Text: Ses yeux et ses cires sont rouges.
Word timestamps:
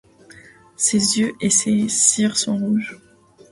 Ses 0.77 1.19
yeux 1.19 1.35
et 1.41 1.51
ses 1.51 1.87
cires 1.87 2.35
sont 2.35 2.57
rouges. 2.57 2.99